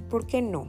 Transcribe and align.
¿Y 0.00 0.08
por 0.08 0.26
qué 0.26 0.40
no? 0.40 0.66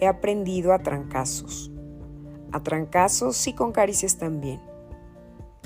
He 0.00 0.06
aprendido 0.06 0.72
a 0.72 0.78
trancazos, 0.78 1.72
a 2.52 2.62
trancazos 2.62 3.44
y 3.48 3.52
con 3.52 3.72
caricias 3.72 4.16
también, 4.16 4.60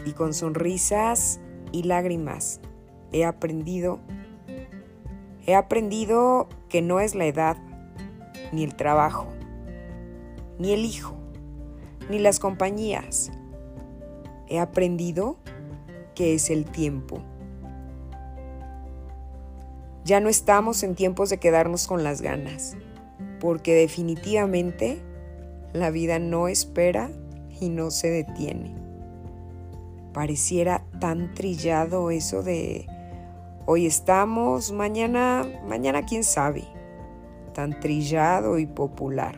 y 0.07 0.13
con 0.13 0.33
sonrisas 0.33 1.39
y 1.71 1.83
lágrimas. 1.83 2.63
He 3.13 3.27
aprendido, 3.27 4.01
he 5.47 5.55
aprendido 5.55 6.49
que 6.71 6.81
no 6.81 7.01
es 7.01 7.15
la 7.15 7.27
edad, 7.27 7.59
ni 8.51 8.65
el 8.65 8.75
trabajo, 8.75 9.27
ni 10.59 10.73
el 10.73 10.87
hijo, 10.87 11.15
ni 12.09 12.19
las 12.19 12.41
compañías. 12.41 13.31
He 14.49 14.59
aprendido 14.59 15.37
que 16.15 16.35
es 16.35 16.49
el 16.49 16.65
tiempo. 16.65 17.21
Ya 20.05 20.21
no 20.21 20.29
estamos 20.29 20.83
en 20.83 20.95
tiempos 20.95 21.31
de 21.31 21.39
quedarnos 21.39 21.87
con 21.87 22.03
las 22.03 22.23
ganas 22.23 22.77
porque 23.41 23.75
definitivamente 23.75 25.03
la 25.73 25.91
vida 25.91 26.19
no 26.19 26.47
espera 26.47 27.11
y 27.61 27.71
no 27.71 27.91
se 27.91 28.11
detiene. 28.11 28.75
Pareciera 30.13 30.85
tan 31.01 31.35
trillado 31.35 32.11
eso 32.11 32.43
de 32.43 32.87
hoy 33.67 33.87
estamos, 33.87 34.73
mañana, 34.73 35.47
mañana 35.67 36.05
quién 36.05 36.25
sabe, 36.25 36.65
tan 37.55 37.81
trillado 37.81 38.59
y 38.59 38.67
popular. 38.67 39.37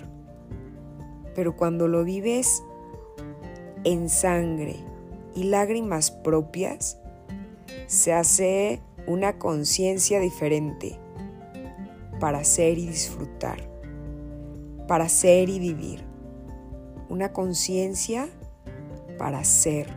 Pero 1.34 1.56
cuando 1.56 1.88
lo 1.88 2.04
vives 2.04 2.62
en 3.84 4.08
sangre 4.08 4.76
y 5.34 5.44
lágrimas 5.44 6.10
propias, 6.10 6.98
se 7.86 8.12
hace 8.12 8.80
una 9.06 9.38
conciencia 9.38 10.20
diferente 10.20 10.98
para 12.20 12.44
ser 12.44 12.78
y 12.78 12.86
disfrutar 12.86 13.72
para 14.92 15.08
ser 15.08 15.48
y 15.48 15.58
vivir. 15.58 16.04
Una 17.08 17.32
conciencia 17.32 18.28
para 19.18 19.42
ser. 19.44 19.88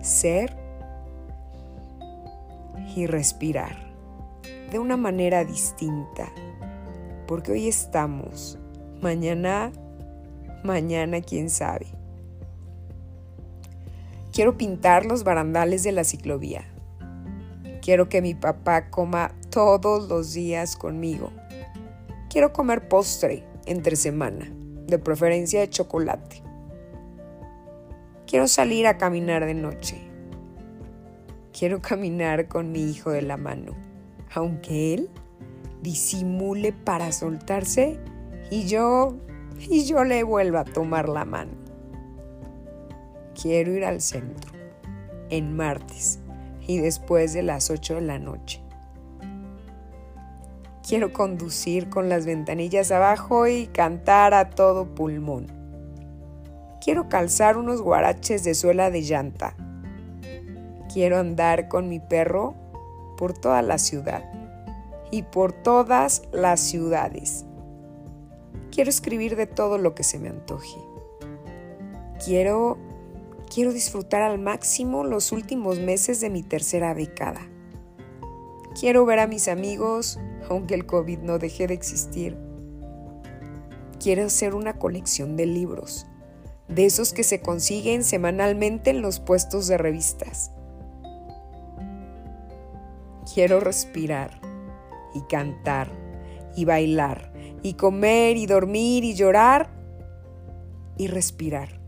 Ser 0.00 0.56
y 2.96 3.06
respirar 3.06 3.76
de 4.70 4.78
una 4.78 4.96
manera 4.96 5.44
distinta. 5.44 6.32
Porque 7.26 7.52
hoy 7.52 7.68
estamos, 7.68 8.58
mañana, 9.02 9.72
mañana 10.64 11.20
quién 11.20 11.50
sabe. 11.50 11.86
Quiero 14.32 14.56
pintar 14.56 15.04
los 15.04 15.24
barandales 15.24 15.82
de 15.82 15.92
la 15.92 16.04
ciclovía. 16.04 16.71
Quiero 17.82 18.08
que 18.08 18.22
mi 18.22 18.34
papá 18.36 18.90
coma 18.90 19.34
todos 19.50 20.08
los 20.08 20.32
días 20.32 20.76
conmigo. 20.76 21.32
Quiero 22.30 22.52
comer 22.52 22.86
postre 22.86 23.44
entre 23.66 23.96
semana, 23.96 24.48
de 24.86 25.00
preferencia 25.00 25.58
de 25.58 25.68
chocolate. 25.68 26.44
Quiero 28.24 28.46
salir 28.46 28.86
a 28.86 28.98
caminar 28.98 29.44
de 29.44 29.54
noche. 29.54 30.00
Quiero 31.52 31.82
caminar 31.82 32.46
con 32.46 32.70
mi 32.70 32.88
hijo 32.88 33.10
de 33.10 33.22
la 33.22 33.36
mano, 33.36 33.74
aunque 34.32 34.94
él 34.94 35.10
disimule 35.82 36.72
para 36.72 37.10
soltarse 37.10 37.98
y 38.48 38.68
yo 38.68 39.16
y 39.58 39.86
yo 39.86 40.04
le 40.04 40.22
vuelva 40.22 40.60
a 40.60 40.64
tomar 40.64 41.08
la 41.08 41.24
mano. 41.24 41.52
Quiero 43.34 43.72
ir 43.72 43.84
al 43.84 44.00
centro 44.00 44.52
en 45.30 45.56
martes 45.56 46.21
y 46.66 46.78
después 46.78 47.32
de 47.32 47.42
las 47.42 47.70
8 47.70 47.96
de 47.96 48.00
la 48.00 48.18
noche. 48.18 48.62
Quiero 50.86 51.12
conducir 51.12 51.88
con 51.88 52.08
las 52.08 52.26
ventanillas 52.26 52.90
abajo 52.90 53.46
y 53.46 53.68
cantar 53.68 54.34
a 54.34 54.50
todo 54.50 54.94
pulmón. 54.94 55.46
Quiero 56.84 57.08
calzar 57.08 57.56
unos 57.56 57.80
guaraches 57.80 58.42
de 58.42 58.54
suela 58.54 58.90
de 58.90 59.02
llanta. 59.02 59.54
Quiero 60.92 61.18
andar 61.18 61.68
con 61.68 61.88
mi 61.88 62.00
perro 62.00 62.54
por 63.16 63.32
toda 63.32 63.62
la 63.62 63.78
ciudad 63.78 64.24
y 65.12 65.22
por 65.22 65.52
todas 65.52 66.22
las 66.32 66.58
ciudades. 66.58 67.44
Quiero 68.72 68.90
escribir 68.90 69.36
de 69.36 69.46
todo 69.46 69.78
lo 69.78 69.94
que 69.94 70.02
se 70.02 70.18
me 70.18 70.30
antoje. 70.30 70.78
Quiero 72.24 72.78
quiero 73.52 73.72
disfrutar 73.74 74.22
al 74.22 74.38
máximo 74.38 75.04
los 75.04 75.30
últimos 75.30 75.78
meses 75.78 76.20
de 76.20 76.30
mi 76.30 76.42
tercera 76.42 76.94
década. 76.94 77.40
Quiero 78.78 79.04
ver 79.04 79.18
a 79.18 79.26
mis 79.26 79.48
amigos 79.48 80.18
aunque 80.48 80.74
el 80.74 80.86
COVID 80.86 81.18
no 81.18 81.38
deje 81.38 81.66
de 81.66 81.74
existir. 81.74 82.38
Quiero 84.00 84.24
hacer 84.24 84.54
una 84.54 84.78
colección 84.78 85.36
de 85.36 85.46
libros, 85.46 86.06
de 86.68 86.86
esos 86.86 87.12
que 87.12 87.24
se 87.24 87.40
consiguen 87.40 88.04
semanalmente 88.04 88.90
en 88.90 89.02
los 89.02 89.20
puestos 89.20 89.66
de 89.66 89.76
revistas. 89.76 90.50
Quiero 93.34 93.60
respirar 93.60 94.40
y 95.14 95.20
cantar 95.22 95.90
y 96.56 96.64
bailar 96.64 97.32
y 97.62 97.74
comer 97.74 98.38
y 98.38 98.46
dormir 98.46 99.04
y 99.04 99.14
llorar 99.14 99.70
y 100.96 101.06
respirar. 101.06 101.81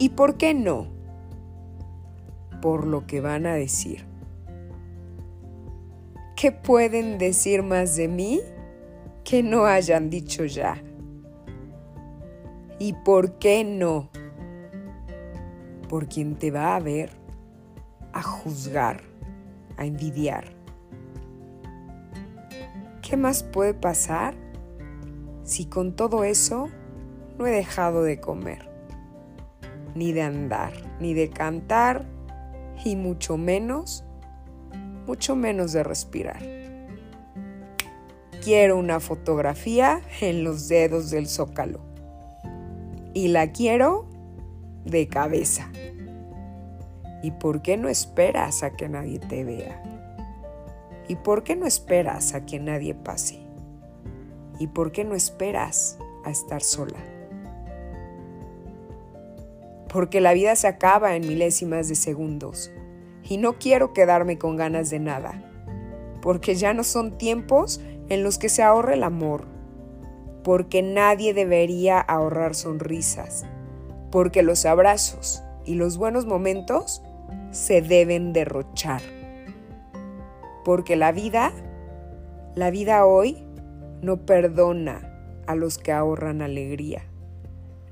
¿Y 0.00 0.08
por 0.08 0.38
qué 0.38 0.54
no? 0.54 0.86
Por 2.62 2.86
lo 2.86 3.06
que 3.06 3.20
van 3.20 3.44
a 3.44 3.52
decir. 3.52 4.06
¿Qué 6.36 6.52
pueden 6.52 7.18
decir 7.18 7.62
más 7.62 7.96
de 7.96 8.08
mí 8.08 8.40
que 9.24 9.42
no 9.42 9.66
hayan 9.66 10.08
dicho 10.08 10.46
ya? 10.46 10.82
¿Y 12.78 12.94
por 12.94 13.34
qué 13.34 13.62
no? 13.62 14.08
Por 15.86 16.08
quien 16.08 16.36
te 16.36 16.50
va 16.50 16.76
a 16.76 16.80
ver, 16.80 17.10
a 18.14 18.22
juzgar, 18.22 19.02
a 19.76 19.84
envidiar. 19.84 20.54
¿Qué 23.02 23.18
más 23.18 23.42
puede 23.42 23.74
pasar 23.74 24.34
si 25.44 25.66
con 25.66 25.94
todo 25.94 26.24
eso 26.24 26.68
no 27.38 27.46
he 27.46 27.50
dejado 27.50 28.02
de 28.02 28.18
comer, 28.18 28.69
ni 29.94 30.12
de 30.12 30.22
andar, 30.22 30.72
ni 31.00 31.14
de 31.14 31.30
cantar, 31.30 32.06
y 32.84 32.96
mucho 32.96 33.36
menos 33.36 34.04
mucho 35.10 35.34
menos 35.34 35.72
de 35.72 35.82
respirar. 35.82 36.40
Quiero 38.44 38.78
una 38.78 39.00
fotografía 39.00 40.00
en 40.20 40.44
los 40.44 40.68
dedos 40.68 41.10
del 41.10 41.26
zócalo. 41.26 41.80
Y 43.12 43.26
la 43.26 43.50
quiero 43.50 44.06
de 44.84 45.08
cabeza. 45.08 45.68
¿Y 47.24 47.32
por 47.32 47.60
qué 47.60 47.76
no 47.76 47.88
esperas 47.88 48.62
a 48.62 48.70
que 48.70 48.88
nadie 48.88 49.18
te 49.18 49.42
vea? 49.42 49.82
¿Y 51.08 51.16
por 51.16 51.42
qué 51.42 51.56
no 51.56 51.66
esperas 51.66 52.34
a 52.34 52.46
que 52.46 52.60
nadie 52.60 52.94
pase? 52.94 53.40
¿Y 54.60 54.68
por 54.68 54.92
qué 54.92 55.02
no 55.02 55.16
esperas 55.16 55.98
a 56.24 56.30
estar 56.30 56.62
sola? 56.62 56.98
Porque 59.92 60.20
la 60.20 60.32
vida 60.32 60.54
se 60.56 60.68
acaba 60.68 61.16
en 61.16 61.26
milésimas 61.26 61.88
de 61.88 61.94
segundos. 61.94 62.70
Y 63.28 63.36
no 63.36 63.58
quiero 63.58 63.92
quedarme 63.92 64.38
con 64.38 64.56
ganas 64.56 64.90
de 64.90 64.98
nada, 64.98 65.42
porque 66.20 66.54
ya 66.54 66.74
no 66.74 66.84
son 66.84 67.16
tiempos 67.18 67.80
en 68.08 68.22
los 68.22 68.38
que 68.38 68.48
se 68.48 68.62
ahorre 68.62 68.94
el 68.94 69.04
amor, 69.04 69.44
porque 70.42 70.82
nadie 70.82 71.32
debería 71.32 72.00
ahorrar 72.00 72.54
sonrisas, 72.54 73.44
porque 74.10 74.42
los 74.42 74.66
abrazos 74.66 75.42
y 75.64 75.74
los 75.74 75.96
buenos 75.96 76.26
momentos 76.26 77.02
se 77.52 77.82
deben 77.82 78.32
derrochar, 78.32 79.02
porque 80.64 80.96
la 80.96 81.12
vida, 81.12 81.52
la 82.54 82.70
vida 82.70 83.06
hoy 83.06 83.44
no 84.02 84.24
perdona 84.26 85.06
a 85.46 85.54
los 85.54 85.78
que 85.78 85.92
ahorran 85.92 86.42
alegría, 86.42 87.02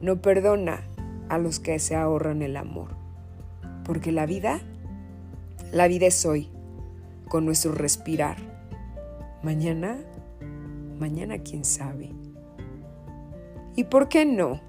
no 0.00 0.20
perdona 0.20 0.88
a 1.28 1.38
los 1.38 1.60
que 1.60 1.78
se 1.78 1.96
ahorran 1.96 2.42
el 2.42 2.56
amor, 2.56 2.96
porque 3.84 4.12
la 4.12 4.26
vida 4.26 4.60
la 5.72 5.86
vida 5.86 6.06
es 6.06 6.25
hoy, 6.25 6.48
con 7.28 7.44
nuestro 7.44 7.72
respirar. 7.72 8.38
Mañana, 9.42 9.98
mañana 10.98 11.38
quién 11.38 11.66
sabe. 11.66 12.14
¿Y 13.76 13.84
por 13.84 14.08
qué 14.08 14.25
no? 14.25 14.62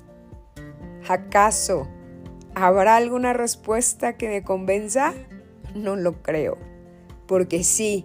¿Acaso 1.08 1.88
habrá 2.54 2.98
alguna 2.98 3.32
respuesta 3.32 4.18
que 4.18 4.28
me 4.28 4.44
convenza? 4.44 5.14
No 5.74 5.96
lo 5.96 6.22
creo. 6.22 6.58
Porque 7.28 7.64
sí, 7.64 8.04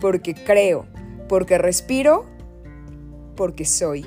porque 0.00 0.34
creo, 0.34 0.86
porque 1.28 1.58
respiro, 1.58 2.26
porque 3.36 3.64
soy. 3.64 4.04